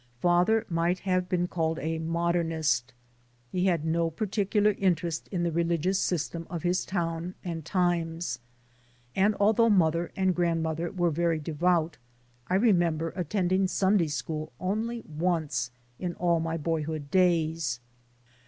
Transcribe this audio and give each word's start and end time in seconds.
Father 0.19 0.65
might 0.67 0.97
have 1.01 1.29
been 1.29 1.47
called 1.47 1.77
a 1.77 1.99
"modernist." 1.99 2.91
He 3.51 3.67
had 3.67 3.85
no 3.85 4.09
particular 4.09 4.73
interest 4.79 5.27
in 5.27 5.43
the 5.43 5.51
religious 5.51 5.99
system 5.99 6.47
of 6.49 6.63
his 6.63 6.85
town 6.85 7.35
and 7.43 7.63
times, 7.63 8.39
and 9.15 9.35
although 9.39 9.69
mother 9.69 10.11
and 10.15 10.33
grandmother 10.35 10.89
were 10.89 11.11
very 11.11 11.37
devout, 11.37 11.97
I 12.47 12.55
remember 12.55 13.09
attending 13.15 13.67
Sunday 13.67 14.07
School 14.07 14.51
only 14.59 15.03
once 15.07 15.69
in 15.99 16.15
all 16.15 16.39
my 16.39 16.57
boyhood 16.57 17.11
days. 17.11 17.79